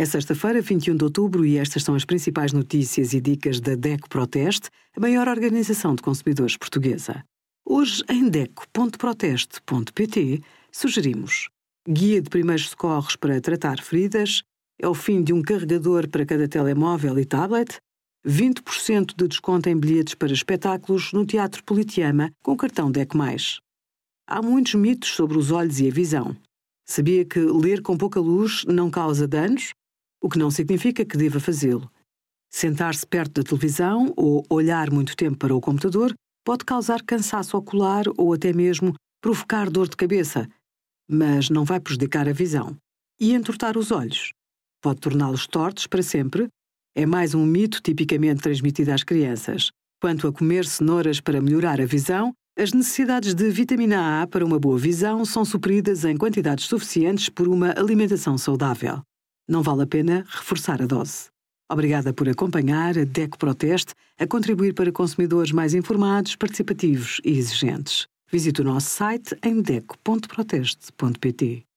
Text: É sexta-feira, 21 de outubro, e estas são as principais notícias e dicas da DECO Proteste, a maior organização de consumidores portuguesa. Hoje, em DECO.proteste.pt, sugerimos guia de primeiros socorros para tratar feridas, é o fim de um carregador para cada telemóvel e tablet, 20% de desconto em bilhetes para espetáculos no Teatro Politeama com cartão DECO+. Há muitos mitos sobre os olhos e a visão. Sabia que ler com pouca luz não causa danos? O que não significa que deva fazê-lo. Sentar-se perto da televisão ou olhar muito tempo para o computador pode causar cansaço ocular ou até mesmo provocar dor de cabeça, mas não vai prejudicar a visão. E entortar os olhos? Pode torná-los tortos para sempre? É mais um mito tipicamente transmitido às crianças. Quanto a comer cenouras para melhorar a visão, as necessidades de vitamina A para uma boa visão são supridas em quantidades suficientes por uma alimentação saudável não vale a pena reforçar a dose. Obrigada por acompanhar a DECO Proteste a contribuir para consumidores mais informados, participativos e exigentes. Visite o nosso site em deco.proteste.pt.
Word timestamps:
É 0.00 0.04
sexta-feira, 0.06 0.62
21 0.62 0.96
de 0.96 1.04
outubro, 1.04 1.44
e 1.44 1.58
estas 1.58 1.82
são 1.82 1.94
as 1.94 2.06
principais 2.06 2.54
notícias 2.54 3.12
e 3.12 3.20
dicas 3.20 3.60
da 3.60 3.74
DECO 3.74 4.08
Proteste, 4.08 4.70
a 4.96 5.00
maior 5.00 5.28
organização 5.28 5.94
de 5.94 6.00
consumidores 6.00 6.56
portuguesa. 6.56 7.22
Hoje, 7.66 8.02
em 8.08 8.30
DECO.proteste.pt, 8.30 10.40
sugerimos 10.72 11.50
guia 11.86 12.22
de 12.22 12.30
primeiros 12.30 12.70
socorros 12.70 13.14
para 13.14 13.42
tratar 13.42 13.82
feridas, 13.82 14.42
é 14.80 14.88
o 14.88 14.94
fim 14.94 15.22
de 15.22 15.34
um 15.34 15.42
carregador 15.42 16.08
para 16.08 16.24
cada 16.24 16.48
telemóvel 16.48 17.18
e 17.18 17.26
tablet, 17.26 17.76
20% 18.26 19.14
de 19.14 19.28
desconto 19.28 19.68
em 19.68 19.76
bilhetes 19.76 20.14
para 20.14 20.32
espetáculos 20.32 21.12
no 21.12 21.26
Teatro 21.26 21.62
Politeama 21.62 22.30
com 22.42 22.56
cartão 22.56 22.90
DECO+. 22.90 23.18
Há 24.26 24.40
muitos 24.40 24.76
mitos 24.76 25.10
sobre 25.10 25.36
os 25.36 25.50
olhos 25.50 25.78
e 25.78 25.88
a 25.88 25.92
visão. 25.92 26.34
Sabia 26.86 27.26
que 27.26 27.38
ler 27.38 27.82
com 27.82 27.98
pouca 27.98 28.18
luz 28.18 28.64
não 28.64 28.90
causa 28.90 29.28
danos? 29.28 29.74
O 30.22 30.28
que 30.28 30.38
não 30.38 30.50
significa 30.50 31.04
que 31.04 31.16
deva 31.16 31.40
fazê-lo. 31.40 31.90
Sentar-se 32.52 33.06
perto 33.06 33.34
da 33.34 33.48
televisão 33.48 34.12
ou 34.16 34.44
olhar 34.50 34.90
muito 34.90 35.16
tempo 35.16 35.38
para 35.38 35.54
o 35.54 35.60
computador 35.60 36.12
pode 36.44 36.64
causar 36.64 37.02
cansaço 37.02 37.56
ocular 37.56 38.04
ou 38.18 38.32
até 38.32 38.52
mesmo 38.52 38.94
provocar 39.22 39.70
dor 39.70 39.88
de 39.88 39.96
cabeça, 39.96 40.48
mas 41.08 41.48
não 41.48 41.64
vai 41.64 41.78
prejudicar 41.78 42.28
a 42.28 42.32
visão. 42.32 42.76
E 43.20 43.34
entortar 43.34 43.78
os 43.78 43.90
olhos? 43.90 44.32
Pode 44.82 45.00
torná-los 45.00 45.46
tortos 45.46 45.86
para 45.86 46.02
sempre? 46.02 46.48
É 46.94 47.06
mais 47.06 47.34
um 47.34 47.46
mito 47.46 47.80
tipicamente 47.80 48.42
transmitido 48.42 48.90
às 48.92 49.04
crianças. 49.04 49.70
Quanto 50.00 50.26
a 50.26 50.32
comer 50.32 50.64
cenouras 50.64 51.20
para 51.20 51.40
melhorar 51.40 51.80
a 51.80 51.86
visão, 51.86 52.32
as 52.58 52.72
necessidades 52.72 53.34
de 53.34 53.48
vitamina 53.50 54.22
A 54.22 54.26
para 54.26 54.44
uma 54.44 54.58
boa 54.58 54.78
visão 54.78 55.24
são 55.24 55.44
supridas 55.44 56.04
em 56.04 56.16
quantidades 56.16 56.64
suficientes 56.64 57.28
por 57.28 57.46
uma 57.46 57.72
alimentação 57.78 58.36
saudável 58.36 59.02
não 59.50 59.62
vale 59.62 59.82
a 59.82 59.86
pena 59.86 60.24
reforçar 60.28 60.80
a 60.80 60.86
dose. 60.86 61.28
Obrigada 61.70 62.12
por 62.12 62.28
acompanhar 62.28 62.98
a 62.98 63.04
DECO 63.04 63.38
Proteste 63.38 63.94
a 64.18 64.26
contribuir 64.26 64.74
para 64.74 64.92
consumidores 64.92 65.52
mais 65.52 65.74
informados, 65.74 66.36
participativos 66.36 67.20
e 67.24 67.38
exigentes. 67.38 68.06
Visite 68.30 68.60
o 68.60 68.64
nosso 68.64 68.88
site 68.88 69.36
em 69.42 69.60
deco.proteste.pt. 69.60 71.69